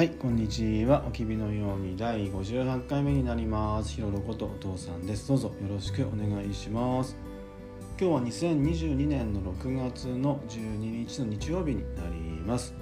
[0.00, 1.04] はい、こんにちは。
[1.06, 3.90] おきびのように第58回目になります。
[3.90, 5.28] ひろろことお父さんです。
[5.28, 7.18] どうぞよろしくお願いします。
[8.00, 12.72] 今日は2022年の6月の12日の日曜日になります。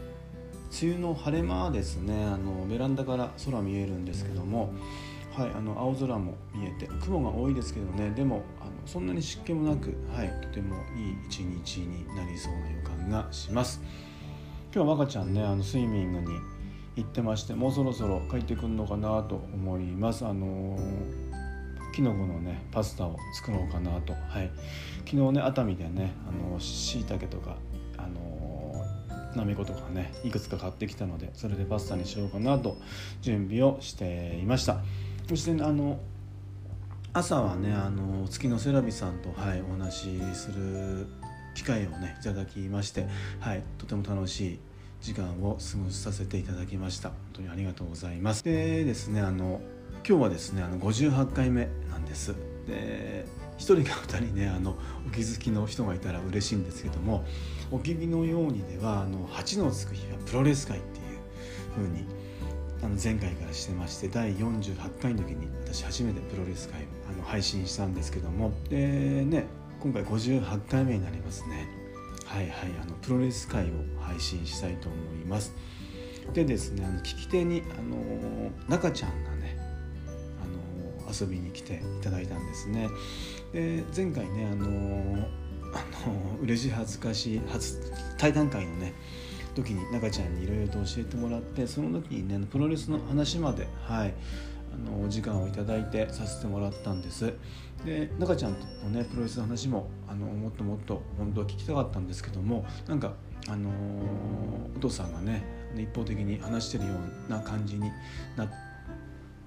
[0.81, 2.25] 梅雨の晴れ間ですね。
[2.25, 4.73] あのベランダから空見えるんですけども、
[5.33, 8.11] はい、あの青空も見えて雲が多いですけどね。
[8.11, 13.83] でもあのそんなに湿気もなく、はい、とてもいい一日になりそうな予感がします。
[14.73, 16.39] 今日は若ちゃんね、あのスイミングに
[16.99, 20.27] 行ってましてもうそろそろ帰ってくるのかなと思います。
[20.27, 24.13] あのー、きのこのねパスタを作ろうかなと。
[24.13, 24.51] はい。
[25.07, 27.57] 昨日ね熱海でねあのしいたけとか
[27.97, 28.85] あの、
[29.37, 32.77] なめことかねいくつか買ってきたのでそれでパスタにしようかなと
[33.23, 34.81] 準備をしていました。
[35.29, 36.01] そして、ね、あの
[37.13, 41.07] 朝はねあの月のセラビさんと、はい、お話しする
[41.55, 43.07] 機会をねいただきまして、
[43.41, 44.59] はい、とても楽しい
[45.01, 47.11] 時間を過ごさせていただきました。
[47.11, 48.45] 本当にありがとうございます。
[48.45, 49.61] でですねあの
[50.07, 52.35] 今日はですねあの58回目なんです。
[52.67, 53.27] で
[53.59, 57.25] 1人か2人ねあのお気づきの人がいたら嬉しいんですけども
[57.71, 61.05] お気味のようにではあの8のつく日はプロレス界っていう
[61.77, 62.05] 風に
[62.83, 68.77] あの前回からしてまして第48回の時に私初めてプロレス界をあの配信したんですけどもで
[69.25, 69.47] ね
[69.81, 71.88] 今回58回目になりますね。
[72.29, 73.69] はいはいあのプロレス界を
[74.01, 75.53] 配信したいと思います。
[76.35, 79.57] でですねあの聞き手にあの中ちゃんがね
[80.43, 82.89] あの遊びに来ていただいたんですね。
[83.53, 85.27] で前回ねあの
[85.75, 87.81] あの嬉しい恥ずかしい初
[88.19, 88.93] 対談会のね
[89.55, 94.15] 時に中ちゃんにいろいろと教えてもらってその時にねプロレスの話まではい
[94.87, 97.33] あのお時間をいただいてさせてもらったんです。
[97.85, 103.13] で中ちゃんとのねプロレスの話もあのもっともっと本当は聞きたかったんですけどもなんか
[103.49, 105.45] あのー、お父さんがね
[105.77, 106.95] 一方的に話してるよ
[107.29, 107.91] うな感じに
[108.37, 108.49] なっ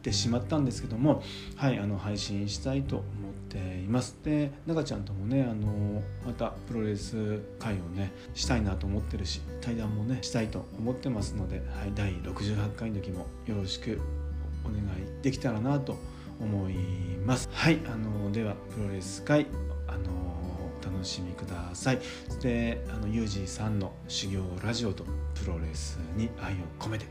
[0.01, 1.21] てしまったんですけども
[1.55, 3.05] はいあの配信したいと思っ
[3.49, 4.17] ています。
[4.23, 13.99] で中ちゃんともねあの、またプロレス会をねしたいなと思ってるし対談もねしたいと思ってますので、はい、第68回の時もよろしく
[14.63, 15.97] お願いできたらなと
[16.39, 16.73] 思い
[17.25, 17.49] ます。
[17.51, 19.45] はいあのではプロレス界
[19.87, 19.99] あの
[20.81, 21.99] お楽しみください。
[22.41, 25.03] であのユージさんの修行ラジオと
[25.35, 27.05] プロレスに愛を込めて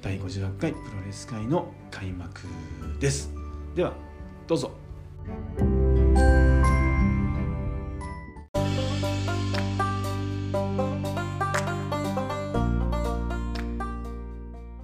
[0.00, 2.42] 第58回プロレス界の開幕
[3.00, 3.32] です。
[3.74, 3.94] では
[4.46, 6.41] どうぞ。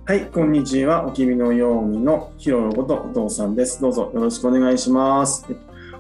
[0.09, 1.05] はい、こんにちは。
[1.05, 3.79] おきびのようにのヒロロことお父さんです。
[3.79, 5.45] どうぞよろしくお願いします。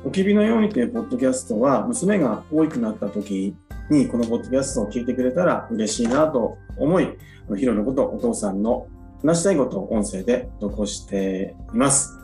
[0.03, 3.55] おきびのようにというポッドキャストは、娘が大きくなった時
[3.91, 7.19] に、このポッドキャストを聞いてくれたら嬉しいなと思い、
[7.55, 8.87] ヒロロことお父さんの
[9.21, 12.19] 話したいことを音声で残しています。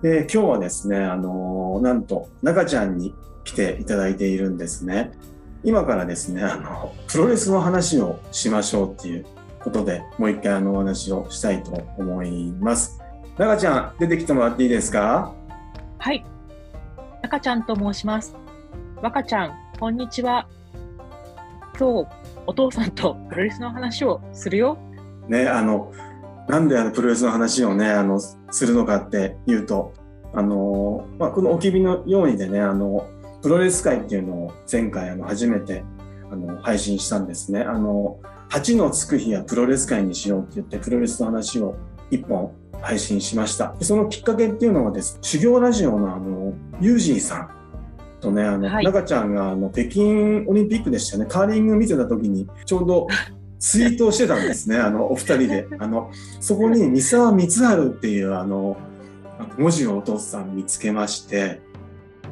[0.00, 5.10] で、今日はですね、あの、なんと、中ちゃんに来ていただいているんですね。
[5.62, 9.26] 今からですね、あの、プロレスの話をしましょうっていう
[9.64, 13.00] ことで、もう一回あのお話をしたいと思います。
[13.38, 15.32] 中ちゃん、出てきてもらっていいですか？
[15.98, 16.24] はい。
[17.22, 18.34] 中ちゃんと申します。
[19.00, 20.46] 若ちゃん、こんにちは。
[21.78, 22.08] 今日、
[22.46, 24.76] お父さんとプロレスの話をするよ。
[25.28, 25.92] ね、あの、
[26.48, 29.94] なんであのプロレスの話をね、あの、するのかっていうと、
[30.34, 33.06] あの、まあ、このおきびのようにでね、あの、
[33.42, 35.82] プロレス界っていうのを前回あの初めて
[36.30, 37.62] あの配信したんですね。
[37.62, 38.18] あの、
[38.52, 41.74] 8のつく日はプロレス界にしようって言ってプロレスの話を
[42.10, 42.52] 一本
[42.82, 43.74] 配信しました。
[43.80, 47.50] そのきっかけっていうのはです、修行ラジオのあの、ユージーさん
[48.20, 53.06] とね、あの、はい中ちゃんがあの、北京オリンピックでしたよね、カーリング見てた時に、ちょうど
[53.58, 55.66] ツイートをしてたんですね、 あの、お二人で。
[55.78, 58.76] あの、そこに三沢光晴っていうあの、
[59.56, 61.62] 文字をお父さん見つけまして、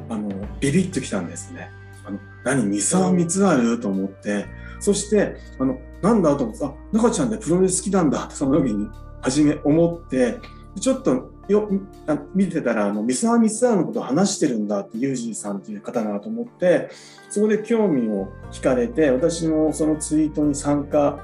[0.07, 1.71] あの、ビビッときたんですね。
[2.05, 4.45] あの、何、三沢光晴と思って、
[4.79, 8.89] そして、あの、なんだと思って、あ、中ちゃんでプロレス好きなんだってその時に
[9.21, 10.39] 初め思って、
[10.79, 11.69] ちょっとよ
[12.07, 16.89] あ見てたら、あの、三沢光晴のことを話してるんだって、ユージーさんっていう方だなと思って、
[17.29, 21.19] そこで興味を惹かれて、私もそのツイートに参加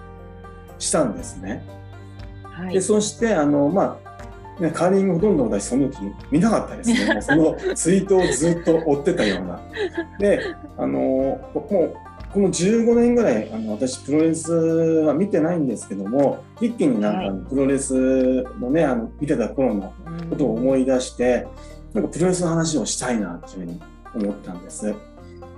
[0.79, 1.65] したんですね。
[2.43, 2.81] で、はい。
[2.81, 4.07] そして、あの、まあ、
[4.61, 5.99] ね、カーリングほとんど私その時
[6.31, 7.21] 見なかったですね。
[7.21, 9.61] そのツイートをずっと追ってたような。
[10.19, 11.93] で、あの、もう、
[12.37, 19.91] この15年ぐらい、あの、私プロレスは見てないんですけども、一気になんかプロレスのね、あの、見てた頃の
[20.29, 21.47] ことを思い出して、
[21.95, 23.81] なんかプロレスの話をしたいなっていうふうに
[24.13, 24.93] 思ったんです。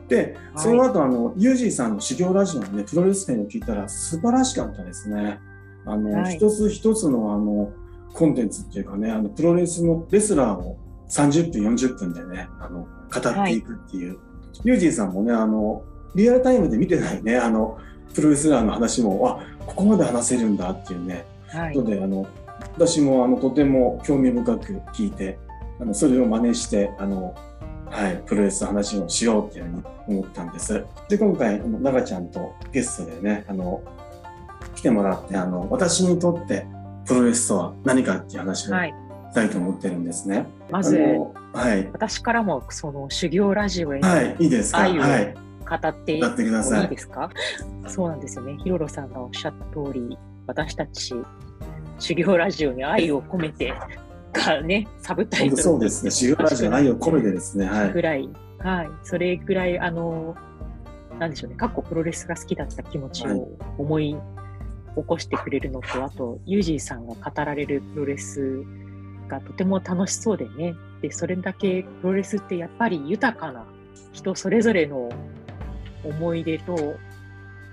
[0.07, 5.37] で、その後、あの、ユージーさんの修行ラジオのね、プロレス界を聞いたら素晴らしかったですね。
[5.85, 6.35] ああの、はい。
[6.37, 7.73] 一つ一つのあの
[8.13, 10.77] コンテンツっていうかねあのプロレスのレスラーを
[11.09, 14.17] 30分40分でねあの語っていくっていう、
[14.63, 15.83] ユージンさんもねあの
[16.15, 17.77] リアルタイムで見てないねあの
[18.13, 22.27] プロレスラーの話もあここまで話せるんだっていうねはいであの
[22.75, 25.37] 私もあのとても興味深く聞いて
[25.79, 27.35] あのそれを真似してあの、
[27.89, 30.83] はい、プロレスの話をしようっていうふうに思ったんです。
[31.07, 33.81] で今回長ちゃんとゲストでねあの
[34.75, 36.65] 来てもらってあの私にとって
[37.05, 38.93] プロレスとは何かっていう話をはい。
[39.31, 40.47] したいと思ってるんですね。
[40.71, 40.97] まず、
[41.53, 44.79] はい、私からもその修行ラジオへのはい、いいですか？
[44.79, 45.35] 愛をはい、
[45.69, 46.15] 語ってい。
[46.15, 47.29] いいですか？
[47.87, 48.57] そうなんですよね。
[48.63, 50.17] ヒロロさんがおっしゃった通り、
[50.47, 51.13] 私たち
[51.99, 53.73] 修行ラジオに愛を込めて
[54.33, 56.11] がね、サブタイトルそうですね。
[56.11, 57.65] 修行ラジオの愛を込めてですね。
[57.65, 57.93] はい。
[57.93, 58.29] ぐらい、
[58.59, 60.35] はい、それぐらい、あの、
[61.19, 64.15] なんでしょうね、過去プロレスが好きだった気持ちはいを思い
[64.95, 68.63] 起こしてくれるのと、あと、ユージーさんが語られるプロレス
[69.27, 73.65] がとても楽しそうでね、で、それだけプロレスってやっぱり豊かな
[74.13, 75.09] 人それぞれの
[76.03, 76.95] 思い出と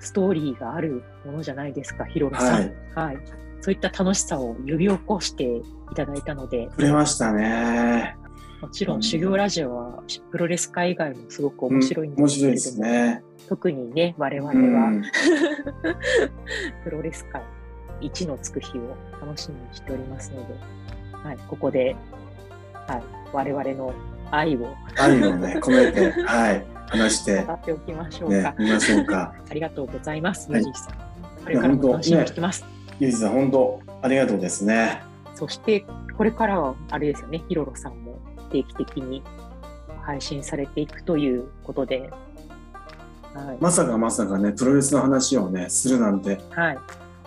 [0.00, 2.72] ストーリーがあるものじゃないですか、ヒロロさん。
[2.94, 3.18] はい。
[3.60, 5.62] そういった楽しさを呼び起こしてい
[5.94, 8.16] ただいたので、触れましたね。
[8.60, 13.22] もちろうんん修行ラジオはプロレス界以外もすごく面白いんですけれども、白いですね。
[13.48, 15.02] 特にね、我々うはん
[16.84, 17.42] プロレス界
[18.00, 20.54] 一のつく日を楽しみにしておりますので、
[21.12, 21.96] はい、ここで、
[22.86, 23.02] はい、
[23.32, 23.94] 我々の
[24.30, 29.34] 愛を愛をね、込めて、 はい、話して語、っておきましょうか。、ね見ましょうか。
[29.50, 30.94] ありがとうございます、はいユージさん。
[31.44, 32.64] これからも楽しみにしてます。
[32.98, 35.02] ゆうじさん、本当、ありがとうですね。
[35.34, 35.84] そして、
[36.16, 38.18] これからは、あれですよね、ヒロロさんも
[38.50, 39.22] 定期的に
[40.02, 42.10] 配信されていくということで、
[43.34, 43.58] はい。
[43.60, 46.78] まさかまさかね、プロレスの話をね、するなんて、はい。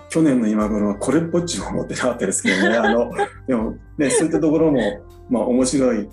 [0.10, 3.12] 去年の今頃はこれっぽっちも思ってなかったですけどね、あの、
[3.48, 4.80] でもね、そういったところも、
[5.30, 6.10] まあ面白い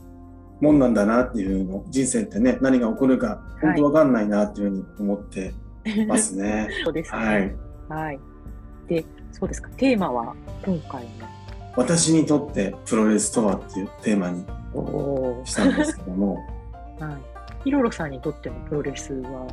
[0.60, 5.52] もんなんだなっていうの、人生ってね、何が起こるか、本当わかんないなっていうふうに思って
[6.08, 6.68] ますね。
[6.84, 7.18] そうですね。
[7.18, 7.56] はい。
[7.88, 8.20] はい。
[8.88, 9.68] で、そうですか。
[9.76, 11.06] テーマは今回
[11.76, 14.44] 私にとってプロレスとはっていうテーマに
[15.44, 17.16] したんですけども、ー はい。
[17.64, 19.46] ヒロロさんにとってのプロレスは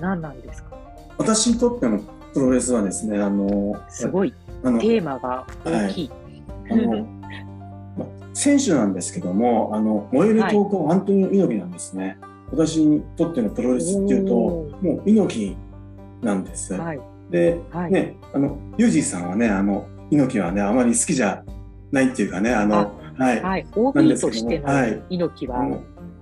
[0.00, 0.76] 何なんですか？
[1.18, 1.98] 私にとっての
[2.32, 4.32] プロレスはですね、あの、すごい
[4.64, 6.10] あの、テーマが大きい。
[6.70, 7.06] あの、ま
[8.36, 12.18] 選手なんですけども、あの、燃える闘魂、アントニオ猪木なんですね。
[12.50, 15.56] 私にとってのプロレスっていうと、おもう猪木
[16.24, 16.74] なんです。
[16.74, 17.00] はい。
[17.30, 17.90] で、はい。
[17.90, 21.44] ね、あの、ユージさんはね、あの、猪木はね、あまり好きじゃ
[21.90, 23.42] ないっていうかね、あの、はい。
[23.42, 23.64] はい。
[23.64, 25.80] としてのはい猪木は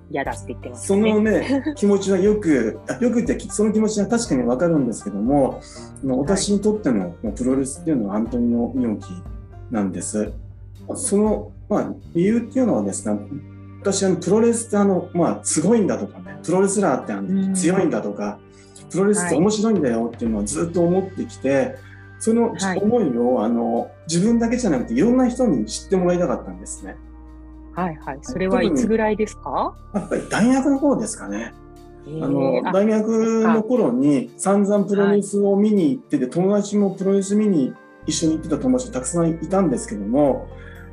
[0.09, 1.13] 嫌だって言ってますそね。
[1.13, 5.61] のね、 気持ちはよく、あよくってその気持ちは確かにわかるんですけども、
[6.05, 10.33] 私にとってのプロレスっていうのはアントニオ猪木なんです。
[10.95, 13.19] その、まあ、理由っていうのはですね、
[13.81, 18.39] 私あのプロレスってあの、まあ、すごいんだとかね、プロレスラーってあうんの強いんだとか、
[18.91, 21.77] プロレスって面白いんだよっていうのはずっと思ってきて、
[22.19, 26.97] そのはい思いをあの自分だけじゃなくていろんな人に知ってもらいたかったんですね。
[27.73, 28.19] はいはい。
[28.23, 29.75] それはいつぐらいですか？
[29.95, 31.53] やっぱり大学の頃ですかね。
[31.53, 31.61] あ
[32.07, 37.75] えーあの大学の頃に散々プロレスを見に行ってて、友達もプロレス見に
[38.07, 40.47] 一緒に行ってた友達たくさんいたんですけども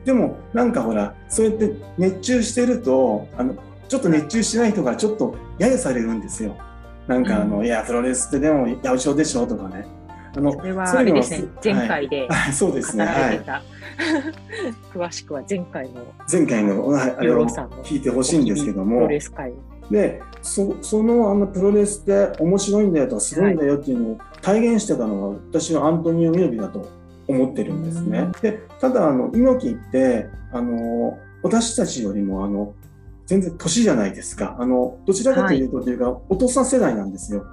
[0.06, 3.56] でもなんかほらそうやって熱中してるとあの
[3.88, 6.58] ちょっと熱中してない人がちょっと揶揄されるんですよ。
[7.08, 9.86] なんかあの、うんいやプロレスってでも八百長でしょとかね。
[10.34, 11.48] あのそれはあれですね。
[11.64, 13.06] 前回で はい、そうですね。
[13.06, 13.42] はい。
[14.94, 17.46] 詳しくは前回の前回の、はい、あれを
[17.84, 19.08] 聞いてほしいんですけどもプロ。
[19.10, 19.54] レス界。
[19.92, 26.88] でそそのあのプロレスって面白いんだよとかすごいんだよっていうのを体現してたのが私はアントニオ猪木だと
[27.32, 28.20] 思ってるんですね。
[28.20, 32.74] うんでただあの猪木ってあの私たちよりもあの
[33.26, 37.46] 全然年じゃないですかあのどちらかというとというか、お父さん世代なんですよ。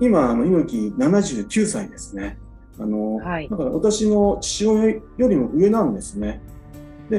[0.00, 2.38] 今あの猪木79歳ですね。
[2.78, 6.40] あのはいだから私の父親よりも上なんですね。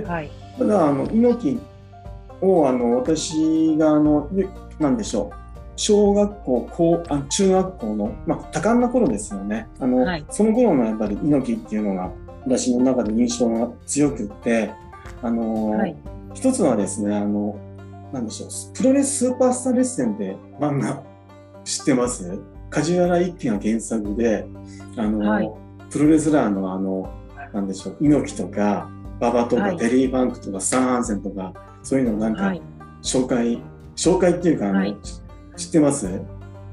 [0.01, 0.31] はい。
[0.57, 1.59] ただ、あの、猪木
[2.41, 5.42] を、あの、私が、あの、ゆなんでしょう。
[5.75, 9.67] 小学校、高、あ中学校の、まあ、多感な頃ですよね。
[9.79, 12.11] あの、はいその頃のやっぱり猪木っていうのが、
[12.45, 14.71] 私の中で印象が強くって、
[15.21, 15.95] あの、はい。
[16.33, 17.55] 一つはですね、あの、
[18.11, 21.01] なんでしょう、プロレススーパースターレッスンで漫画
[21.63, 22.39] 知ってます？
[22.69, 24.47] 梶原一騎が原作で、
[24.97, 25.51] あの、はい
[25.89, 27.07] プロレスラーのあの、
[27.53, 28.89] なんでしょう、猪木とか、
[29.19, 31.53] 馬場とか、はいテリー・バンクとか、スタン・ハンセンとか、
[31.83, 32.61] そういうのをなんかはい。
[33.03, 33.61] 紹介、
[33.95, 34.97] 紹介っていうか、あの、はい
[35.55, 36.07] 知ってます？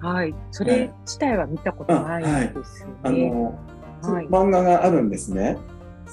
[0.00, 0.34] はい。
[0.50, 3.30] それ自体は見たことないですあね。
[3.30, 3.58] の、
[4.02, 4.26] はい。
[4.28, 5.58] 漫画があるんですね。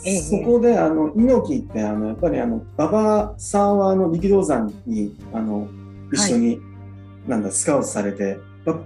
[0.06, 0.22] ええ。
[0.22, 5.68] そこであの猪木ってあのやっぱりあの馬場さんはあの力道山にあの
[6.12, 6.60] 一緒に、
[7.28, 8.80] なんだスカウトされて、ば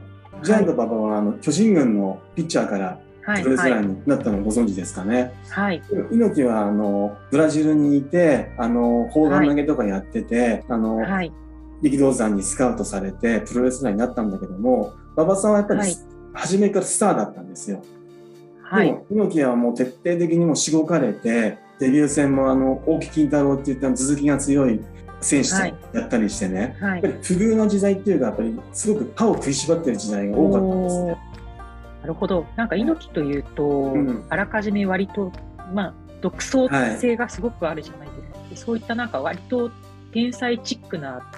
[0.43, 3.43] ジャイアント馬場はあの巨人軍のピッチャーからはい。
[3.43, 5.33] プロレスラはいーになったのをご存知ですかね。
[5.49, 5.81] はい。
[6.11, 11.31] 猪木はあのブラジルにいてあの砲丸投げとかやってて、あのはい
[11.81, 15.95] 力道山にスカウトされてプロレスラーになったんだけども馬場さんはやっぱり、はい
[16.33, 17.83] 初めからスターだったんですよ。
[18.63, 24.79] はいでも猪木はもう徹底的にもうしごかれてデビュー戦もあの大木金太郎っていった続きが強い
[25.19, 31.17] 選手とはいやったりしてね、はいやっぱり不遇の時代っていうかやっぱりすごく歯を食いしばってる時代が多かったんですね。
[32.01, 32.45] なるほど。
[32.55, 33.63] なんか猪木というと、
[33.95, 35.31] んあらかじめ割と、
[35.73, 38.49] まあ、独創性がすごくあるじゃないですか。
[38.49, 39.69] でそういったなんか割と
[40.13, 41.29] 天才チックな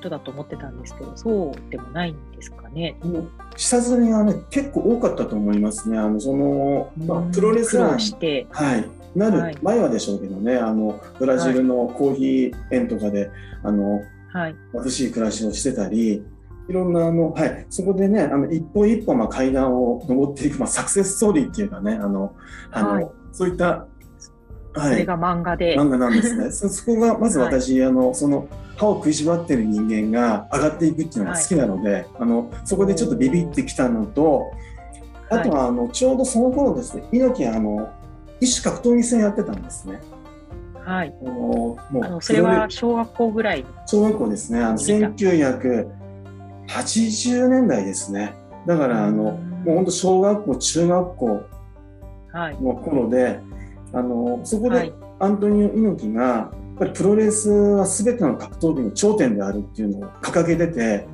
[0.00, 2.96] 人だと思ってたんですけど、そうでもないんですかね。
[3.02, 5.98] もう下積みはね結構多かったと思いますね。
[5.98, 9.54] あのその、まあうんプロレスラーして、はい、なはい。
[9.54, 13.30] る前はでしょうけどね、あのブラジルのコーヒー園とかで、
[13.62, 14.02] あの
[14.32, 16.22] はい、貧しい暮らしをしてたり、
[16.68, 22.34] いろんなあの、はい、そこでね、あの一歩一歩まあ階段を登っていく、まあ、サクセスストーリーっていうかね、あの、
[22.70, 23.08] あの、はい。
[23.32, 23.99] そういった、はい、
[24.74, 26.50] それが漫画で、漫画なんですね。
[26.52, 28.46] そそこがまず私、あのその
[28.76, 34.52] 歯を食いしばってる人間が上がっていくっていうのが好きなので、あのそこでちょっとビビってきたのと、
[35.28, 37.88] あとはあのちょうどその頃ですね、猪木はあの
[38.40, 40.00] 一種格闘技戦やってたんですね。
[40.84, 48.34] はい、あのもうそれは小学校ぐらいの小学校ですね、あの1980年代ですね。
[48.66, 51.42] だからあのもう本当小学校、中学校
[52.32, 53.40] はい、の頃で、
[53.92, 61.06] あのそこではい、アントニオ猪木がやっぱりプロレスは全ての格闘技の頂点であるっていうのを掲げてて、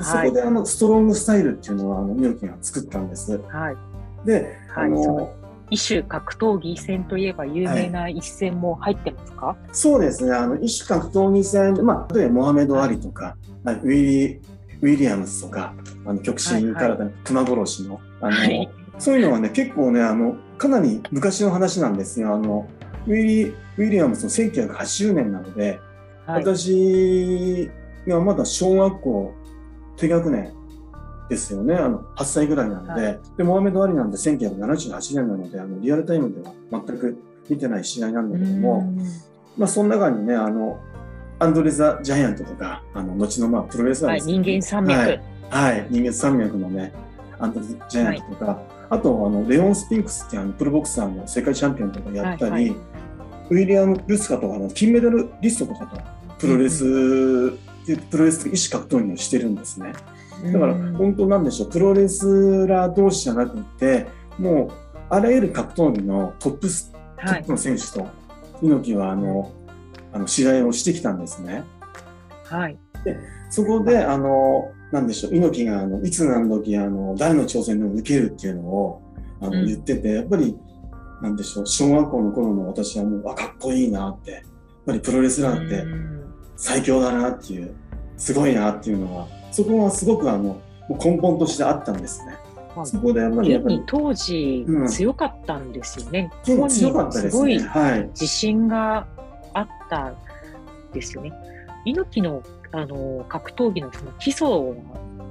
[0.00, 3.38] そはい、こであのストロングスタイルっていうのはあの猪木が作ったんです。
[3.38, 5.34] はい、で、あはい、そのの
[5.70, 14.40] 一種格闘技戦といえば有名な一戦も入ってますか、そうですね、あの一種格闘技戦、まあ、例えばモハメド・アリとか、はいウィリー・
[14.82, 15.74] ウィリアムズとか、
[16.04, 18.68] あの極真から熊殺しの、あのはい。
[18.98, 22.34] そういうのはね、結構ね、あのかなり昔の話なんですよ。
[22.34, 22.68] あの
[23.08, 25.80] ウィリー・ウィリアムズの1980年なので、
[26.24, 27.68] はい、私
[28.06, 29.34] がまだ小学校
[29.96, 30.52] 低学年
[31.28, 37.18] ですよね、あの8歳ぐらいなので、はでモハメド・アリなんで1978年なので、あのリアルタイムでは全く
[37.50, 38.82] 見てない試合なんだけども、
[39.58, 40.78] まあ、その中にね、あの
[41.40, 45.20] アンドレ・ザ・ジャイアントとか、あの後のまあプロレスラーはい、ですけど人間山脈、はい。
[45.50, 46.92] はい、人間山脈のね、
[47.40, 52.76] アンドレ・ジャイアントとか、あとあのレオン・スピンクスってあのプロボクサーの世界チャンピオンとかやったり、はいはい。
[53.50, 55.98] ウィリアム・ルスカとかの金メダルリストとかと
[56.38, 56.84] プロレス、
[58.10, 59.92] プロレス一種格闘技をしてるんですね。
[60.44, 64.08] だからうん本当なんでしょう、プロレスラー同士じゃなくて、
[64.38, 64.70] もう
[65.08, 67.40] あらゆる格闘技のトップス、トはい。
[67.40, 68.06] ップの選手と
[68.60, 69.52] 猪木はあの
[70.12, 71.64] あの試合をしてきたんですね。
[72.44, 72.78] はい、
[73.48, 79.02] そこで、あの、なんでしょう、猪木が、あの、いつ何時、あの、誰の挑戦でも受けるっていうのを、
[79.40, 80.56] あの、うん言ってて、やっぱり、
[81.22, 84.42] なんでしょう、小学校の頃の私はもう、あ、かっこいいなって、やっ
[84.86, 86.22] ぱりプロレスラーってうん
[86.56, 87.74] 最強だなっていう、
[88.18, 90.60] すごいなっていうのは、そこはすごく、あの、
[91.02, 92.32] 根本としてあったんですね。
[92.74, 96.30] はいそこでやっぱり、当時うん強かったんですよね。
[96.42, 97.40] 結構強かったですね。
[97.40, 98.08] 本人もすごい。
[98.08, 99.06] 自信が
[99.52, 100.16] あったん
[100.94, 101.32] ですよね。
[101.84, 102.42] 猪木の
[102.72, 104.74] あの格闘技のその基礎は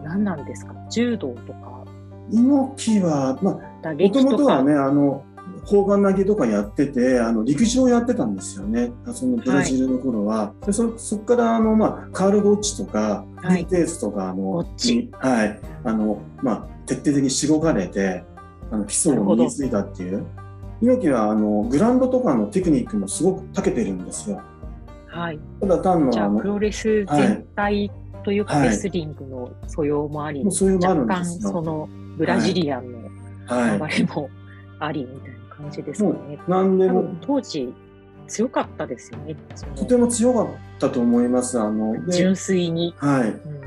[0.04, 0.74] 何なんですか？
[0.90, 1.84] 柔道とか
[2.32, 5.26] 猪木は、まあ、打も撃ともとはね、あの、
[5.66, 8.92] 砲丸投げとかやってて、あの、陸上やってたんですよね。
[9.14, 10.54] そのブラジルの頃は。
[10.66, 15.60] でそ、そこから、あの、まあ、カール・ゴッチとか、はーテースとか、あゴのはい。
[15.84, 18.24] あの、まあ、徹底的にしごかれて、
[18.72, 20.26] あの、基礎を身についたっていう。
[20.80, 24.42] 猪木は、あの、グラウンドとかのテクニックもすごく長けてるんですよ。
[25.12, 25.40] はい。
[25.60, 27.92] ただ単の、じゃあ、プ、ロレス全体
[28.24, 31.26] というか、はいレスリングの素養もあり、もうそうい若干。
[31.26, 33.00] そのブラジリアンの
[33.48, 33.98] はい。
[33.98, 34.30] 流れも
[34.80, 36.40] ありみたいな感じですかもね。
[36.48, 37.74] う、なんでも当時
[38.28, 39.36] 強かったですよね。
[39.76, 40.48] とても強かっ
[40.80, 41.60] たと思います。
[41.60, 42.94] あの、で純粋に。
[42.98, 43.30] はい。
[43.30, 43.62] うん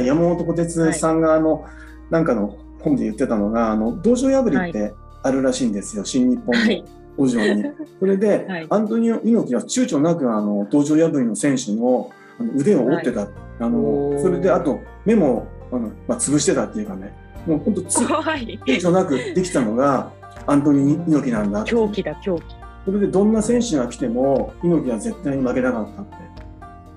[0.00, 1.64] 山本小鉄さんがあの、
[2.10, 6.84] なんかの本で言ってたのがあの道場破りってあるらしいんですよ、新日本の
[7.16, 7.28] はい。
[7.28, 7.64] 道場に。
[8.00, 13.28] それで、はいアントニオ猪木は躊躇なくあの道場破りの選手のあの腕を折ってた、あ
[13.60, 17.12] おのーそれであと目もあの、まあ、潰してたっていうかね
[17.46, 17.80] もう本当。
[17.82, 20.10] 躊躇なくできたのが
[20.46, 22.42] アントニオ猪木なんだ狂気だ、狂気。
[22.84, 26.16] それでどんな選手が来ても猪木は絶対に負けなかったって。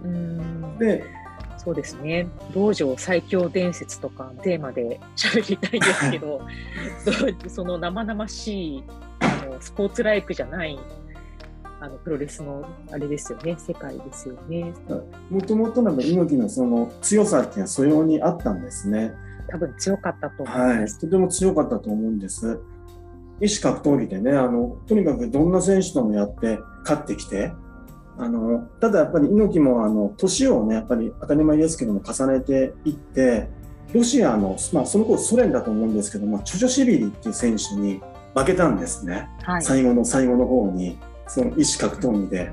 [0.03, 0.77] うん。
[0.77, 1.03] で
[1.57, 2.27] そうですね。
[2.53, 6.41] 道場最強伝説とかテーマで喋りたいんですけど、
[7.43, 8.83] そその生々しい
[9.19, 10.77] あのスポーツライクじゃない
[11.79, 14.73] あのプロレスのあれですよね、世界ですよね。
[15.29, 19.13] もともとの猪木のその強さっていうのは素養にあったんですね。
[19.49, 20.99] 多分強かったと思いはいま、す。
[20.99, 22.59] とても強かったと思うんです。
[23.39, 27.53] 医師格闘技でね、あのとにかくどんな選手ともやって勝ってきて、
[28.17, 33.49] あのただやっぱり猪木もあの年をね、やっぱり当たり前ですけども重ねていって、
[33.93, 38.01] ロシアの、まあ、その頃ソ連だと思うんですけども、チョジョシビリっていう選手に
[38.37, 39.61] 負けたんですね、はい。
[39.61, 42.51] 最後の最後の方に、その医師格闘技で。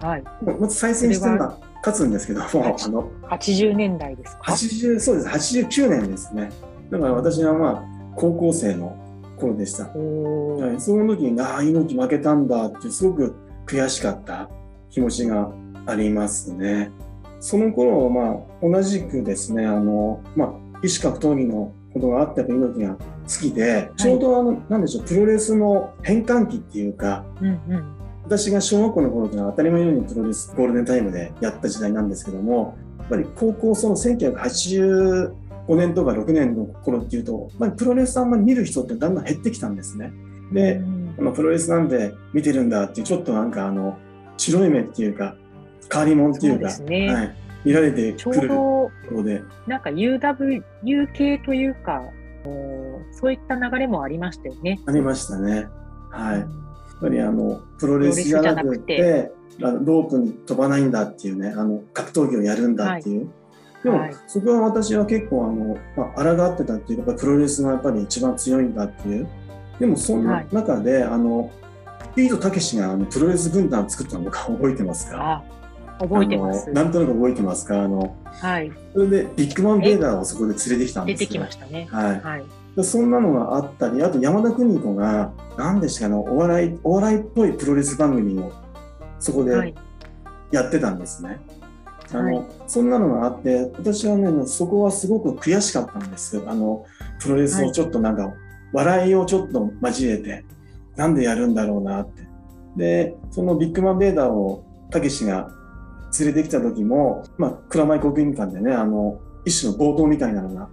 [0.00, 0.24] はい。
[0.58, 6.50] まず再戦してるのは勝つんですけども、あの80年代ですか？80そうです89年ですね
[6.90, 7.82] だから私はまあ
[8.16, 8.96] 高校生の
[9.38, 13.36] 頃でした、はい、その時にああ猪木負けたんだってすごく
[13.66, 14.48] 悔しかった
[14.90, 15.50] 気持ちが
[15.86, 16.90] ありますね
[17.40, 20.52] その頃まあ同じくですねあのまあ
[20.82, 23.00] 医師格闘技のことがあってやっぱ猪木が好
[23.40, 27.98] きで、ちょうどあのなんでしょうプロレスの変換期っていうかうんうん。
[28.28, 35.32] 私が小学校の頃というのは当たり前のようにプロレスゴールデンタイムでやった時代なんですけどもやっぱり高校その1985
[35.74, 40.12] 年とか6年の頃っていうと、まあ、プロレスあんまり見る人ってだんだん減ってきたんですね。
[40.52, 43.96] で、うんまあ、プロレスなんで見てるんだっていうちょっとなんかあの
[44.36, 45.34] 白い目っていうか
[45.90, 49.42] 変わり者っていうかそうねはい、見られてくるとうどころで。
[49.66, 50.62] なんか UW、
[51.12, 52.02] 系というか、
[53.12, 54.80] そういった流れもありましたよね。
[54.86, 55.68] ありましたね。
[56.10, 56.68] はい、やっうん
[57.00, 59.30] ぱりあのプロレスじゃなくて
[59.62, 63.30] あのロープに飛ばないんだっていうねあの格闘技をやるんだっていう、
[63.82, 69.28] でも、はいそこは私は結構あの、まあ、抗ってたっていうかプロレスがやっぱり一番強いんだっていう。
[69.78, 70.48] でもそんはない。
[70.50, 71.50] 中で、あの
[72.16, 75.44] ビートたけしがあのプロレス軍団を作ったのか覚えてますかあ、
[75.98, 76.70] 覚えてます。
[76.70, 77.82] なんとなく覚えてますか？
[77.82, 78.72] あのはい。
[78.92, 81.88] それでビッグマンベーダーをそこで連れてきたんですよ出てきましたね。
[81.90, 82.44] はい、はい。
[82.76, 88.52] でそんなのがあったりあと山田邦子が何でしたかねお笑いお笑いっぽいプロレス番組を
[89.18, 89.74] そこではい。
[90.50, 91.40] やってたんですね。
[92.10, 96.86] あのはいそんなのがあって私はねそこはすごく悔しかったんですあの
[97.20, 98.32] プロレスをちょっとなんか、
[98.72, 100.44] 笑いをちょっと交えて
[100.96, 102.26] なんでやるんだろうなって
[102.76, 105.50] でそのビッグマンベーダーをたけしが
[106.24, 110.68] 連れてきた時も、まあ、蔵前国技館でねあの一種の暴動みたいなのが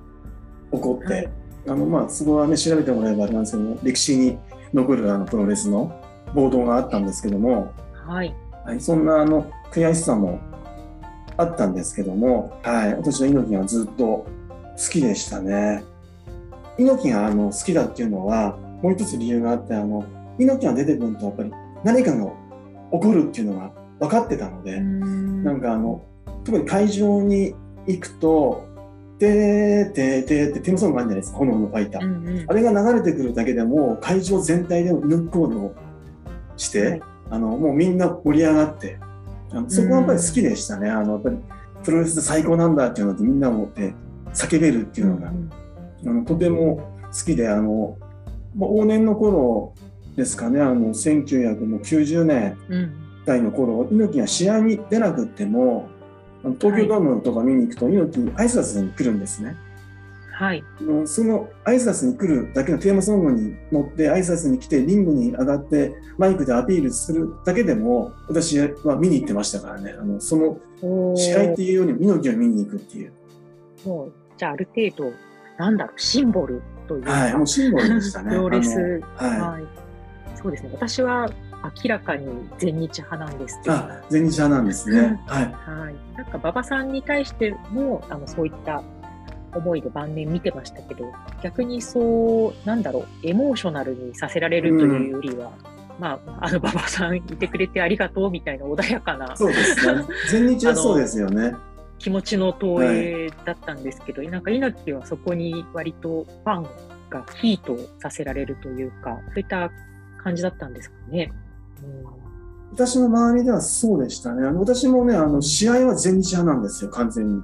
[0.72, 1.32] 起こって、はい
[1.68, 4.38] あのまあそこはね調べてもらえばあれなんですけども歴史に
[4.74, 6.00] 残るあのプロレスの
[6.34, 8.36] 暴動があったんですけども、はい。
[8.66, 10.40] はい、そんなあの悔しさも
[11.38, 14.28] あったんですけども、はい、私は猪木がずっと好
[14.92, 15.84] きでしたね。
[16.78, 20.06] 猪木があの好きだっていうのはもう一つ理由があってあの
[20.38, 21.52] 猪木が出てくるとやっぱり
[21.84, 23.72] 何かが起こるっていうのが
[24.06, 26.04] 分かってたので、ななんかあの
[26.44, 27.56] 特に会場に
[27.88, 28.66] 行くと
[29.20, 32.06] 「てーてーてー」ってテーマソングあるじゃないですか炎のファイター。
[32.06, 32.46] うんうん。
[32.48, 35.76] あれが流れてくるだけでも会場全体でも猪木コールを
[36.58, 37.02] して、はい。
[37.32, 39.00] あのもうみんな盛り上がって
[39.52, 41.38] あのそこはやっぱり好きでしたね、あのやっぱり
[41.84, 43.94] プロレスで最高なんだっていうのでみんなをって
[44.34, 45.50] 叫べるっていうのが、うん
[46.08, 47.98] あのとても好きであの、
[48.56, 49.74] まあ、往年の頃
[50.16, 50.62] ですかね。
[50.62, 55.90] あの1990年うん代の頃猪木が試合に出なくっても
[56.60, 59.56] 東京ドームとか見に行くと猪木挨拶に来るんですね。
[60.32, 60.64] はい。
[61.06, 73.14] その挨拶に来るだけのテーマソングに乗って挨拶に来てリングに上がってマイクでアピールするだけでも私は見に行ってましたからねあのその試合っていうよりも猪木を見に行くっていう
[73.86, 75.14] もう、じゃあある程度、
[75.58, 78.36] なんだろう、シンボルというか、はいもうシンボルでしたね。
[78.36, 78.52] そう
[80.52, 80.70] ですね。
[80.74, 81.30] 私は
[81.84, 85.20] 明らかに全日派なんですあ全日派なんですね。
[85.26, 85.44] はい。
[85.46, 85.96] はい。
[86.18, 88.84] なんか馬場さんに対しても、あの、そういった
[89.54, 95.52] 思いで晩年見てましたけど、逆にそう、なんだろう、エモーショナルにさせられるというよりは、
[96.00, 100.06] まあ、あの、馬場さんいてくれてありがとうみたいな穏やかなそうですね。
[100.30, 101.56] 全日はそうですよね。
[101.98, 106.64] 気持ちの投影だったんですけど、なんか猪木はそこに割とファン
[107.10, 108.84] がヒートさせられるとい。
[108.84, 109.72] うか、そういった
[110.18, 111.32] 感じだったんですかね。
[112.72, 114.46] 私の周りではそうでしたね。
[114.46, 117.42] あの私もねあの試合は全日派なんですよ完全に。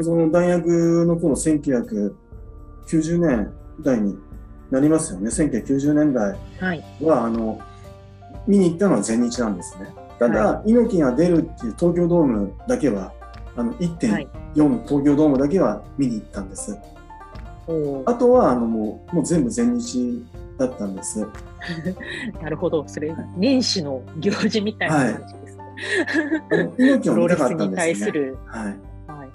[0.00, 2.12] その大学の頃1990
[3.18, 4.16] 年代に
[4.70, 5.28] なりますよね。
[5.28, 6.84] 1990年代うん、はい。
[7.00, 7.60] はあの
[8.46, 9.94] 見に行ったのは全日なんですね。
[10.18, 13.12] ただ、猪木が出るっていう東京ドームだけは
[13.56, 14.28] あの1.4、はい。
[14.54, 16.76] 東京ドームだけは見に行ったんです。
[18.06, 20.24] あとはあのもうもう全部全日
[20.58, 21.26] だったんです。
[22.42, 22.84] なるほど。
[22.86, 25.64] それ、年始の行事みたいな感じですね。
[26.50, 27.76] あの猪木を見たかプロレスにったんですね。
[27.76, 28.64] 対する、はい。
[28.64, 28.76] はい、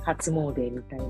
[0.01, 1.05] 初詣みたいな。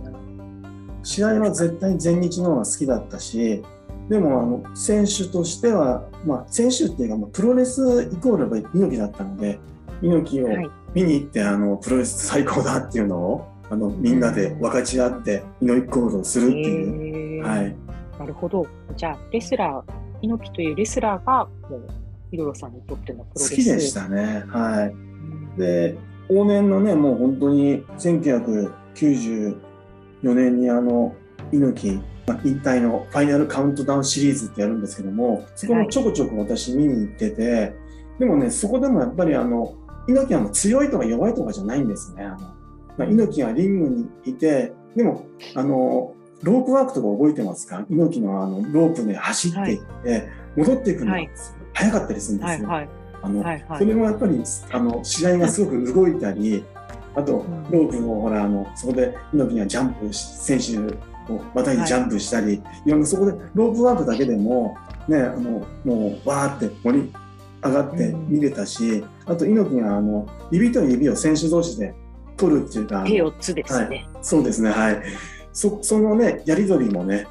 [1.04, 3.64] 試合は絶対全日の方が好きだったし、
[4.10, 9.60] でもあの選手としては、まあ、選手っていうか、まあ、プロレスイコール猪木だったので
[10.02, 10.48] 猪木を
[10.94, 17.44] 見に行って、はい、あのプロレス最高だっていうのをあのみんなで分かち合って猪木コールをするっていう。
[17.44, 17.87] はい、な
[18.28, 18.68] るほど。
[18.96, 21.88] じゃあレスラー猪木というレスラーがもう
[22.30, 23.50] ヒロロさんにとってのプロレス。
[23.50, 24.44] 好きでしたね。
[24.48, 25.98] はい、で
[26.30, 29.56] 往年のねもう本当に1994
[30.24, 31.16] 年にあの
[31.52, 32.02] 猪木
[32.44, 37.74] 引退のファイナルカウントダウンシリーズってやるんですけどもそこもちょこちょこ私見に行ってて、はい、
[38.20, 39.76] でもねそこでもやっぱりあの
[40.08, 42.24] 猪木はもう強いとか弱いとかじゃないんですね。
[42.24, 42.38] あの
[42.98, 46.14] まあ、猪木がリングにいてでもあの
[46.44, 47.86] ロープワークとか覚えてますか？
[47.90, 49.76] 猪木のあのロープで走ってい。
[49.76, 51.20] って、戻っていくのが
[51.74, 52.70] 早かったりするんですよ。
[52.70, 52.90] はいはい、
[53.22, 56.64] あの、はいはい、それもやっぱりあの試合がすごく動いたり、
[57.16, 60.78] あとロープもほらあのそこで猪木がジャンプ選手
[61.34, 61.78] をまたい。
[61.78, 67.14] でジャンプしたり、はい、いろんなそこでロープワークだけでもねあのもうわーって盛り
[67.64, 71.94] 上がって見れたし、あと猪木があの指と指を選手同士で
[72.38, 75.02] 取るっていうか手4つですね、はい、そうですねはい
[75.58, 77.26] そそのねやり取りもね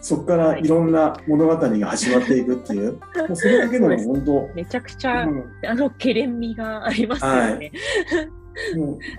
[0.00, 0.62] そこからい。
[0.62, 7.40] ろんな物語が始まっていくっていう、はい、もうそれだけでも本当めちゃくちゃ、うん、あのけれんみがありますよね。
[7.42, 7.70] はい、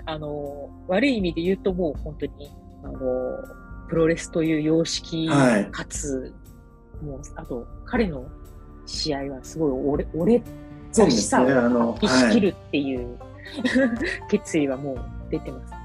[0.06, 2.32] あの悪い意味で言うともう本当に
[2.84, 2.98] あの
[3.90, 5.28] プロレスという様式
[5.70, 6.32] かつ、
[7.02, 8.24] もうあと彼の
[8.86, 10.42] 試合はすごい俺俺
[10.96, 13.18] らしさを発揮しきるっていう、
[14.30, 14.98] 決意はもう
[15.30, 15.83] 出てます。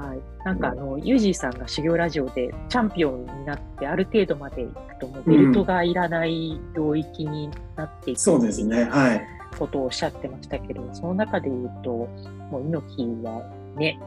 [0.00, 8.84] はい、なんかあの、ユージーさんが修行ラジオでチャンピオンになってある程度までいくともうベルトがいらない領域になっていく、うん、そうですね。
[8.84, 9.40] はい。
[9.58, 13.42] ことをおっしゃってましたけどその中で言うともう猪木は
[13.76, 13.98] ね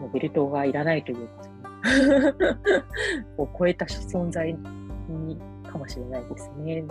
[0.00, 1.48] もうベルトがいらないというか
[3.42, 4.56] を超えた存在
[5.08, 5.38] に
[5.70, 6.84] かもしれないですね。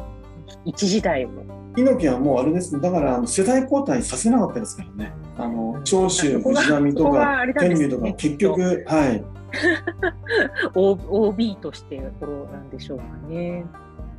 [0.65, 1.29] 一時代を。
[1.75, 5.13] 猪木はもうあれですだから世代交代させなかったですからね。
[5.37, 9.23] あの長州、藤波とか、天竜とか、結局、はい。
[10.73, 13.65] OB としてころなんでしょうかね。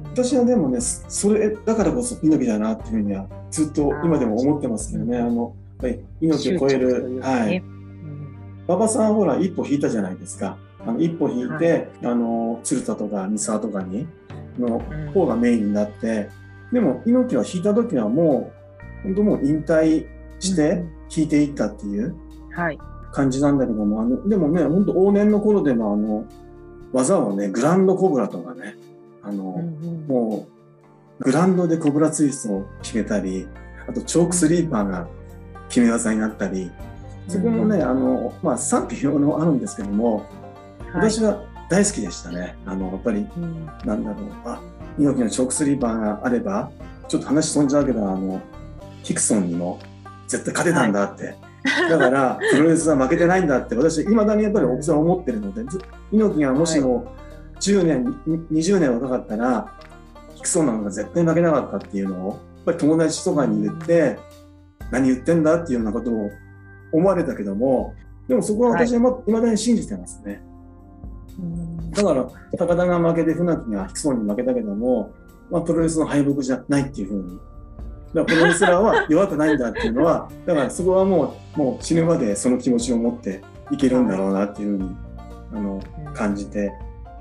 [0.05, 5.19] 私はでもね、それだからこそ猪木だなっていうふうにはずっと今でも思ってますけどね。
[5.19, 5.55] あの
[6.21, 7.62] 猪木を超える、はい。
[8.69, 10.57] 馬場さんほら一歩引いたじゃないですか。
[10.81, 14.07] あの一歩引いて、はい、あの鶴田とか三沢とかに
[14.61, 14.81] の
[15.12, 16.29] 方がメインになって、
[16.73, 18.53] うん、でも猪木は引いた時はも
[19.03, 20.07] う本当もう引退
[20.40, 22.16] して引いていったっていう
[23.12, 26.25] 感じなんだけども、あのでもね本当往年の頃でもあの
[26.92, 28.77] 技をねグランドコブラとかね
[29.23, 30.49] あの、うんうん、も
[31.21, 33.47] うグランドでコブラツイストを決めたり
[33.88, 35.09] あとチョークスリーパーが
[35.68, 36.71] 決め技になったり。
[37.29, 40.25] そこもね、あのまあ、賛否両論あるんですけども、
[40.94, 42.57] 私は大好きでしたね。
[42.66, 44.61] あのやっぱり、うん、なんだろう、あ
[44.98, 46.70] 猪木のチョークスリーパーがあれば、
[47.09, 48.40] ちょっと話飛んじゃうけど、あの
[49.02, 49.78] ヒクソンにも
[50.26, 51.37] 絶対勝てたんだって。
[51.64, 55.64] はい、だから、プロレスは負けてないんだって、私、いまだにやっぱり奥さん思ってるので、
[56.12, 57.12] 猪木がもしも
[57.61, 58.14] 10年、はい、
[58.52, 59.74] 20年若かったら、
[60.35, 64.18] ヒクソンなんか絶対負けなかったっていうのを、やっぱり友達とかに言って、
[64.90, 66.31] 何言ってんだっていうようなことを
[66.92, 67.94] 思われたけども、
[68.28, 70.42] でもそこは私はいまだに信じてますね。
[71.92, 72.27] だから、
[72.59, 75.12] 高田が負けて船木がヒクソンに負けたけども、
[75.51, 77.38] まあ、プロレスの敗北じゃないっていうふうに。
[78.14, 84.96] だからプロレスラーは弱くないんだっていうのは、 だからそこはもうもう死ぬまでその気持ちを持っていけるんだろうなっていうふうに
[85.55, 85.81] あの
[86.14, 86.72] 感じて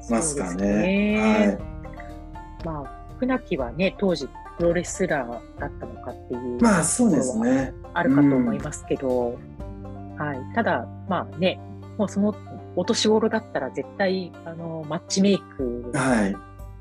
[0.09, 0.65] ますかね。
[0.65, 1.19] ね。
[1.19, 7.73] はい、まあ船木はね当時プロレスラーだったのかっていうまあそうですね。
[7.93, 9.37] あるかと思いますけど、
[10.17, 11.59] はい、ただまあね
[11.97, 12.35] もうその
[12.75, 15.91] お年頃だったら絶対あのマッチメイク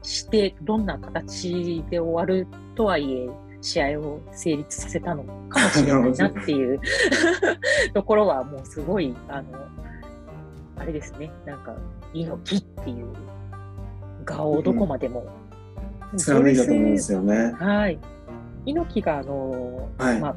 [0.02, 3.28] して、どんな形で終わるとはいえ
[3.62, 6.80] 試合を成立させたのかもしれないなっていう
[7.94, 9.48] ところはもうすごいあの
[10.76, 11.30] あれですね。
[11.46, 11.74] なんか
[12.12, 13.06] 猪木っていう
[14.24, 15.26] 顔をどこまでも、
[16.12, 17.52] うん、貫いたと思うんですよね。
[17.58, 17.98] はい。
[18.66, 20.36] 猪木があの、はい、まあ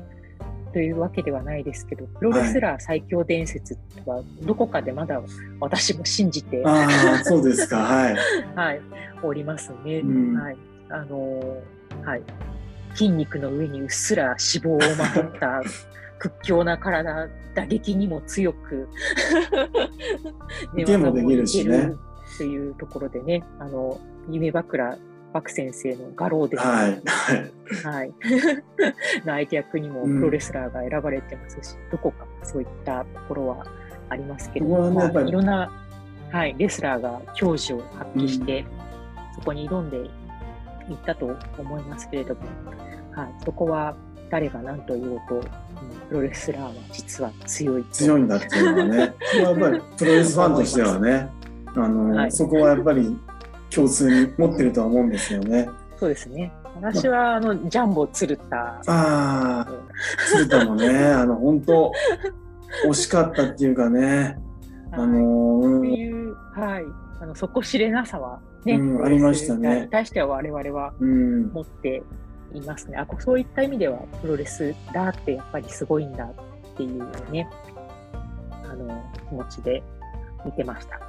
[0.73, 5.21] というわけではないですけど、プロレスラー最強伝説はどこかでまだ
[5.59, 6.87] 私も信じて、あ
[7.21, 8.15] あ、そうですか、 はい。
[8.55, 8.81] はい、
[9.23, 9.99] おりますね。
[9.99, 10.57] うん、はい。
[10.89, 11.57] あの
[12.03, 12.23] はい。
[12.93, 15.61] 筋肉の上にうっすら脂肪をまとった
[16.17, 18.87] 屈強な体、打撃にも強く
[20.73, 21.93] 寝技もできるしね。
[22.37, 24.97] というところでね、あの、夢枕
[25.33, 26.63] 漠先生の画廊です。
[26.63, 27.01] はい。
[27.83, 28.09] はい。
[28.09, 28.13] の
[29.25, 33.65] 相手役にもプロレスラーが選ばれてますし、うん、どこかそういったところは
[34.09, 35.71] ありますけど、ここはねまあいろんな、
[36.31, 38.65] はい、レスラーが矜持を発揮して、
[39.35, 40.07] そこに挑んでい
[40.93, 42.41] ったと思いますけれども、
[43.11, 43.95] はい、そこは
[44.31, 45.43] 誰が何と言おうと、うん
[46.09, 47.91] プロレスラーは実は強いと。
[47.91, 48.97] 強いんだっていうのはね、
[49.41, 51.29] やっぱりプロレスファンとしてはね、
[51.75, 52.31] あの、はい。
[52.31, 53.15] そこはやっぱり
[53.73, 55.69] 共通に持ってるとは思うんですよね。
[55.97, 56.51] そうですね。
[56.81, 59.67] 私はあのジャンボ鶴田、ああ、
[60.29, 61.91] 鶴田もね、あの本当
[62.87, 64.37] 惜しかったっていうかね、
[64.91, 66.83] あのーいう、はい、
[67.21, 72.01] あの底知れなさはね、うんありましたねに対しては我々はうん、持って
[72.53, 72.97] いますね。
[72.97, 77.49] あこそういった意味ではプロレスだってやっぱりすごいんだっていうね、
[78.63, 79.83] あの気持ちで
[80.45, 80.99] 見てました。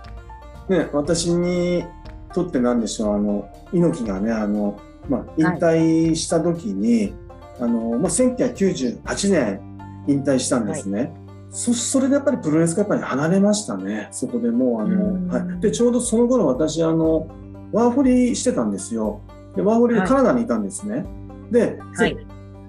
[0.68, 1.85] ね、私に
[2.33, 7.14] とってなんでしょう、あの猪木がね、あのまあ、引退した時に、
[7.59, 9.61] あのまあ、1998年
[10.07, 11.12] 引退したんですね。
[11.51, 15.29] そそれでやっぱりプロレスがやっぱり離れましたね、そこでもうあうん。
[15.29, 17.27] の、はい、でちょうどその頃私あの
[17.73, 19.21] ワーホリしてたんですよ。
[19.57, 21.05] でワーホリでカナダにいたんですね。
[21.51, 22.16] で、はい、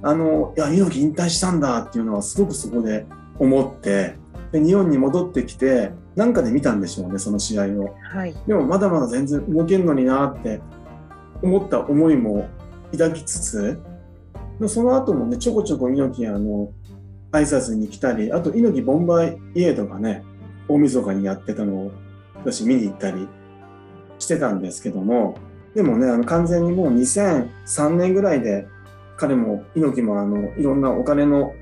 [0.02, 3.06] あのいや猪木引退したんだっていうのはすごくそこで
[3.38, 4.16] 思って
[4.52, 7.96] で日本に戻ってきてなんかで見たんでしょうねその試合を。
[8.02, 10.62] はい、でもまだまだ全然動けんのになって
[11.42, 12.50] 思った思いも
[12.92, 13.80] 抱きつつ
[14.60, 16.72] でその後もねちょこちょこ猪木あの
[17.32, 20.24] 挨拶に来たりあと猪木ボンバイイエードがね
[20.68, 21.92] 大晦日にやってたのを
[22.36, 23.28] 私見に行ったり
[24.20, 25.36] してたんですけども
[25.74, 28.68] でもねあの完全にもう2003年ぐらいで
[29.18, 31.54] 彼も猪木もあのいろんなお金の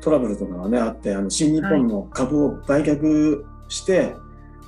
[0.00, 4.16] トラブルとかがねあってあの新日本の株を売却して、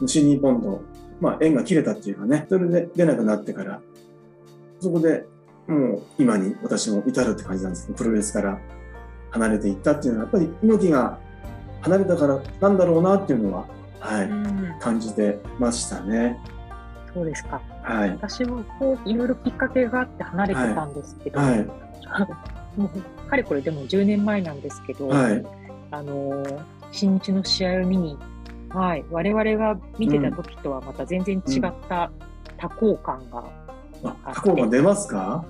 [0.07, 0.83] 新日本と、
[1.21, 3.81] まあ、縁が切れたっていうかねそれで出なくなってから
[4.81, 5.27] そこで
[5.67, 7.87] もう今に私も至るって感じなんです。
[7.87, 8.59] けどプロレスから
[9.31, 11.19] 離れていったっていうのはやっぱり猪木が
[11.83, 13.67] 離れたからなんだろうなっていうのは、
[14.01, 14.77] はいうん。
[14.81, 16.39] 感じてましたね。
[17.13, 17.61] そうですか。
[17.83, 21.67] はい、私もこういろいろきっかけがあって離れてたんですけど、はい、
[22.77, 25.45] もうかれこれでも10年前なんですけど、はい、
[25.91, 26.61] あのー
[26.93, 28.19] 新日の試合を見に、
[28.71, 32.11] はい、我々が見てた時とはまた全然違った
[32.57, 33.45] 多幸感が
[34.05, 35.45] あ過去が出ますか？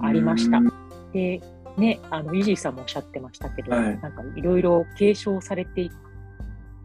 [0.00, 0.58] ありました。
[0.58, 0.72] うん。
[1.12, 1.40] で、
[1.76, 3.84] ね、あの、ユジーさんもおっしゃってましたけど、はい。
[4.00, 5.90] なんかいろいろ継承されてい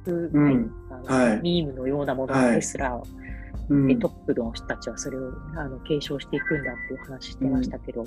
[0.06, 0.72] く、うん。
[1.06, 1.42] はい。
[1.42, 3.04] ミームのようなものはいのレスラー、
[3.70, 3.88] うん。
[3.88, 8.06] でトップの人たちはそれをあの継承していくんだっていう話してましたけど、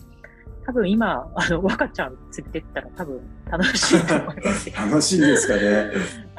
[0.67, 4.75] 多分今、あの若ちゃん連れてったら多分楽しいと思いますよ。
[4.91, 5.91] 楽しいですかね。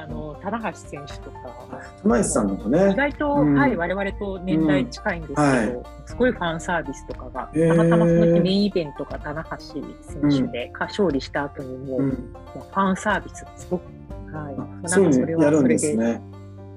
[0.06, 1.38] あの棚橋選手とか、
[2.04, 2.94] 棚橋さんのと意ね。
[2.96, 3.56] 外と、うん。
[3.56, 5.52] はい、我々と年代近いんですけど、うん。
[5.52, 5.84] はい。
[6.06, 9.84] すごいファンサービスとかが、たまたまその日メインイベントが棚橋選
[10.30, 13.82] 手で、か勝利した後にもう、うん、ファンサービスすごく、
[14.32, 16.22] はい、あそういうのやるんですそれね。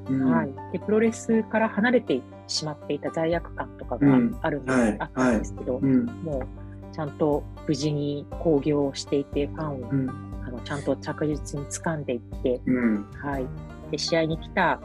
[0.09, 0.31] うん。
[0.31, 4.39] はい、でプロレスから離れてしまっていた罪悪感とかがうん。
[4.41, 4.97] あるんです、はい。
[5.01, 10.13] あったんですけど、うん、もうちゃんと無事に興行をしていて、ファンを、
[10.59, 13.47] のちゃんと着実に掴んでいって、うん、はい、
[13.91, 14.81] で試合に来た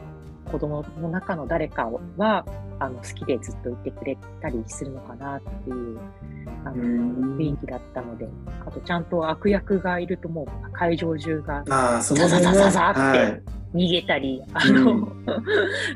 [0.52, 2.46] 子供の中の誰かは
[2.80, 6.00] あの好きでずっといてくれたりするのかなっていう
[6.66, 8.28] あのうん雰囲気だったので、
[8.66, 12.30] あとちゃんと悪役がいるともう会場中がああ、そこでね。
[12.30, 13.42] ザザザザってはい。
[13.74, 15.26] 逃げたり、あの、うん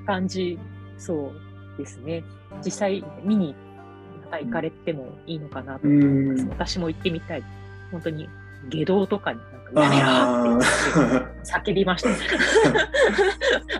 [0.06, 0.58] 感じ
[0.98, 1.32] そ
[1.76, 2.24] うですね。
[2.66, 3.56] 実際見に
[4.26, 6.46] また行かれてもいいのかなとう思います。
[6.46, 6.50] ん。
[6.50, 7.44] 私も行ってみたい。
[7.92, 8.30] 本当に
[8.70, 9.40] 下道とかに
[9.74, 10.66] なんか。
[11.44, 12.10] 叫びました。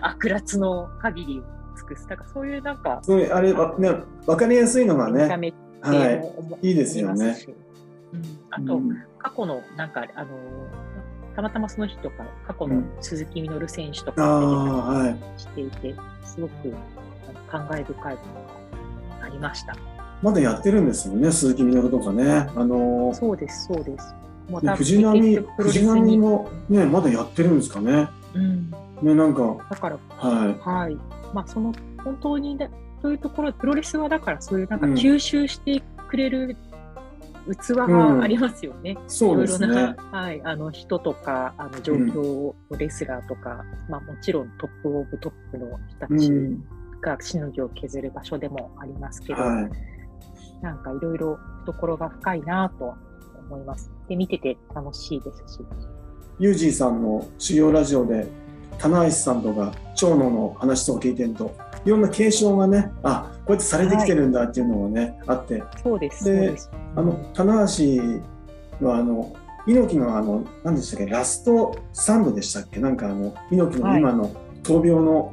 [0.02, 1.42] 悪辣の限りを
[1.76, 2.06] 尽くす。
[2.06, 3.90] だからそういうなんか、そういうあれはね、
[4.26, 5.28] わかりやすいのがね。
[5.80, 6.20] は
[6.62, 6.68] い。
[6.68, 7.36] いいですよね
[8.12, 10.28] うんあと、うん過去のなんか、あの、
[11.34, 15.14] たまたまその日とか、過去の鈴木みのる選手とかはい。
[15.14, 16.74] 出てたりしていて、すごく
[17.50, 18.20] 感慨深いも
[19.10, 19.76] のがありました。
[20.22, 22.48] まだやってるんですよね、鈴木みのるとかね。
[22.54, 24.14] あのーそうです、そうです。
[24.48, 28.08] もう藤波、藤波にもね、まだやってるんですかね。
[28.34, 28.70] うん、
[29.02, 30.96] ね、なんか、だから、ははい。
[31.34, 32.70] まあ、その、本当にね、
[33.02, 36.56] そういうところ、プロレスはだからそういうなんかうん吸収してくれる
[37.46, 38.92] 器がありますよね。
[38.92, 38.96] い。
[39.06, 39.94] そうですねいろいろ。
[39.94, 46.64] な、はい、あの人とか、あの状況、レスラーとか、まあもちろんトップオブトップの人たうちん。
[47.00, 49.70] がしのぎを削る場所でもありますけど、はい。
[50.62, 52.94] なんかいろいろ懐が深いなと
[53.50, 53.90] 思います。
[54.08, 55.60] で、見てて楽しいですし。
[56.38, 58.28] ユージーさんの修行ラジオで、
[58.78, 66.54] 棚橋さんとか長野の話とか聞いてると、いろんな継承がね、あこうやってされてきてるんだっていうのがね、あって、そうです、そで。
[66.94, 69.34] あの棚橋はあの
[69.66, 72.78] 猪木のあの何でしたっけラストサンドでしたっけ？
[72.78, 74.30] なんかあの猪木の今の
[74.62, 75.32] 闘病の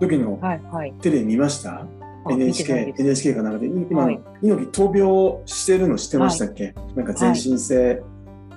[0.00, 0.92] 時のはいはい。
[1.00, 4.20] テレビ見ました、あ見てない NHK, NHK かなんかで、今、はい。
[4.42, 8.02] 猪木闘病してるの知ってましたっけ、なんか全身性、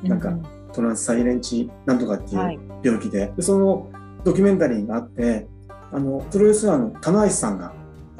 [0.03, 0.41] なんかう
[0.73, 3.89] トランスサイレンチなんとかってはいいう病気で,、でその
[4.23, 5.47] ドキュメンタリーがあって
[5.91, 7.73] あのプロレスラーの棚橋さんが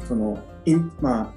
[0.08, 1.34] そのインまあ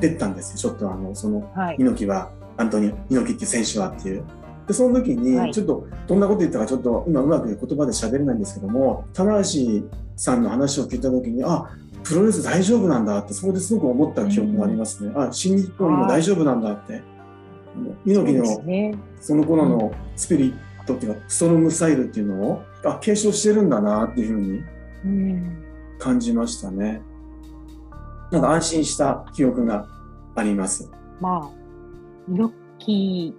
[0.00, 0.70] 出てたんですよ。
[0.70, 1.76] ちょっとあのそのはい。
[1.78, 4.24] 猪木はアントニオ猪木っていう選手はっていう。
[4.66, 5.48] でその時はい。
[5.48, 9.44] にちょっとどんなこと言ったかちょっと今うまく言葉で喋れないんですけども棚橋
[10.16, 11.68] さんの話を聞いた時にあ
[12.08, 15.12] プロレス大丈夫なんだってそこですごく思った記憶がありますね。
[15.14, 17.02] あ新日本今大丈夫なんだって。
[17.76, 18.98] あの猪木の。
[19.20, 24.62] その頃のスピリットっていうかストロングスタイルっていうのをあ継承してるんだなっていうふうに
[25.04, 25.64] うん。
[25.98, 27.02] 感じましたね。
[28.30, 29.86] なんか安心した記憶が
[30.34, 30.90] あります。
[31.20, 31.50] まあ、
[32.28, 33.34] 猪木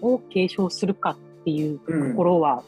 [0.00, 2.62] を継承するかっていううんところは、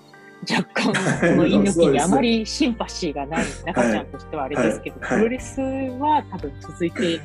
[0.48, 7.20] 若干、はいこの猪 そうです木にあまりシンパシーがない中ちゃんとしてはあれですけど、はいはいプロレスは多分続いて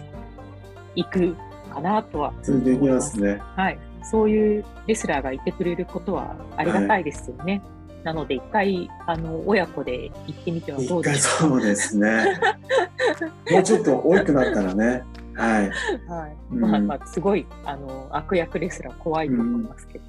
[0.95, 1.35] いく
[1.69, 3.41] かなとは続いていきますね。
[3.55, 3.79] はい。
[4.03, 7.61] そういうレスラーがいてくれることはありがたいですよね。
[8.03, 12.39] なので、一回、あの、親子で行ってみてはどうでしょそうですね。
[13.51, 15.03] もうちょっと大きくなったらね。
[15.33, 15.69] はい。
[16.07, 16.37] はい。
[16.51, 20.05] うんまあ、まあ、すごい、あの、悪役レスラー怖いと思いますけど。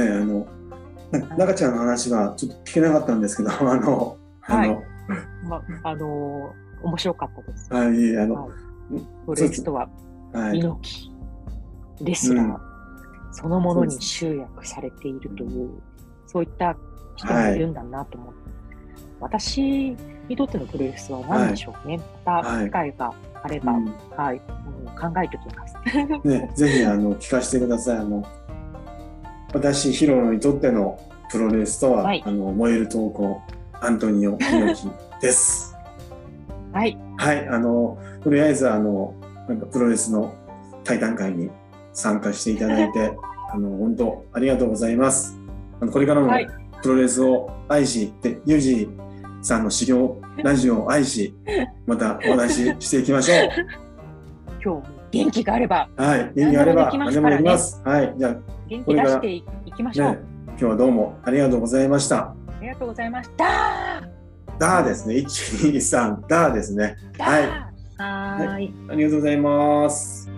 [0.00, 0.63] ね、あの、な
[1.36, 4.82] 中ちゃんの話はちょっと聞けなかったんですけど、 あの、あの、
[5.48, 7.72] まあ、あの面白かったです。
[7.72, 8.34] はい、あの、
[9.26, 9.88] はレスとは
[10.32, 10.58] はい。
[10.58, 11.10] 猪
[11.98, 12.74] 木、レスラー、うん
[13.34, 15.70] そのものに集約されているという、
[16.28, 16.76] そういった
[17.16, 18.40] 人もいるんだなと思って、
[19.20, 19.96] 私
[20.28, 21.98] にとってのプロレスは何でしょうね。
[22.24, 25.74] またはい機会があれば、うんはい、あの考えておきます。
[26.28, 27.98] ね、ぜひあの聞かせてください。
[27.98, 28.24] あの
[29.54, 30.98] 私ヒロにとっての
[31.30, 33.40] プロレスとは、はいあの燃える闘魂
[33.80, 34.90] アントニオ猪木
[35.20, 35.76] です。
[36.72, 39.14] はい、はい、あのとりあえずあの
[39.48, 40.34] なんかプロレスの
[40.82, 41.50] 対談会に
[41.92, 43.16] 参加していただいて、
[43.52, 45.38] あの本当ありがとうございます。
[45.80, 46.48] あのこれからもはい
[46.82, 48.90] プロレスを愛し、でユージ
[49.40, 51.32] さんの修行ラジオを愛し、
[51.86, 53.38] またお話ししていきましょう。
[54.60, 57.82] 今日も元気があればはい、元気があれば何でも何できます。
[57.84, 58.36] はい、じゃあ
[58.68, 59.44] 元気出してい
[59.76, 60.10] きましょう。
[60.10, 62.18] ね、今日はどうもありがとうございました。
[62.18, 64.02] ありがとうございました。
[64.58, 65.16] ダーですね。
[65.16, 66.96] 1、2、3、ダーですね。
[67.18, 67.48] だはい
[67.96, 68.74] はーい。
[68.88, 70.33] ありがとうございます。